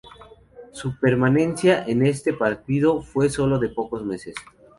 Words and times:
Su 0.71 0.97
permanencia 0.99 1.83
en 1.85 2.03
este 2.03 2.33
partido 2.33 3.03
fue 3.03 3.29
sólo 3.29 3.59
de 3.59 3.69
pocos 3.69 4.03
meses. 4.03 4.33